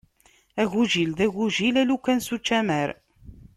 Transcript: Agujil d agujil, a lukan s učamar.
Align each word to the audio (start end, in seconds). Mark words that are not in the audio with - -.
Agujil 0.61 1.11
d 1.17 1.19
agujil, 1.25 1.75
a 1.81 1.83
lukan 1.89 2.19
s 2.27 2.29
učamar. 2.35 2.89